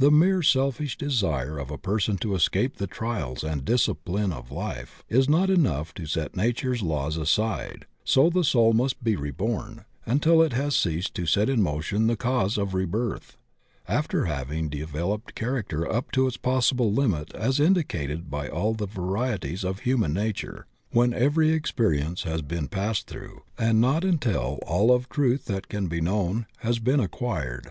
The 0.00 0.10
mere 0.10 0.42
selfish 0.42 0.98
desire 0.98 1.56
of 1.56 1.70
a 1.70 1.78
person 1.78 2.16
to 2.16 2.34
escape 2.34 2.78
the 2.78 2.88
trials 2.88 3.44
and 3.44 3.64
discipline 3.64 4.32
of 4.32 4.50
life 4.50 5.04
is 5.08 5.28
not 5.28 5.48
enough 5.48 5.94
to 5.94 6.06
set 6.06 6.34
nature's 6.34 6.82
laws 6.82 7.16
aside, 7.16 7.86
so 8.02 8.28
the 8.30 8.42
soul 8.42 8.72
must 8.72 9.04
be 9.04 9.14
reborn 9.14 9.84
until 10.06 10.42
it 10.42 10.54
has 10.54 10.74
ceased 10.74 11.14
to 11.14 11.24
set 11.24 11.48
in 11.48 11.62
motion 11.62 12.08
the 12.08 12.16
cause 12.16 12.58
of 12.58 12.74
rebirth, 12.74 13.36
after 13.86 14.24
having 14.24 14.68
developed 14.70 15.36
character 15.36 15.88
up 15.88 16.10
to 16.10 16.26
its 16.26 16.36
possible 16.36 16.92
limit 16.92 17.32
as 17.32 17.60
indicated 17.60 18.28
by 18.28 18.48
all 18.48 18.74
the 18.74 18.86
varieties 18.88 19.64
of 19.64 19.78
human 19.78 20.12
nature, 20.12 20.66
when 20.90 21.14
every 21.14 21.52
experience 21.52 22.24
has 22.24 22.42
been 22.42 22.66
passed 22.66 23.06
throu^, 23.08 23.42
and 23.56 23.80
not 23.80 24.02
until 24.04 24.58
aU 24.66 24.92
of 24.92 25.08
truth 25.08 25.44
that 25.44 25.68
can 25.68 25.86
be 25.86 26.00
known 26.00 26.46
has 26.58 26.80
t^n 26.80 27.00
acquired. 27.00 27.70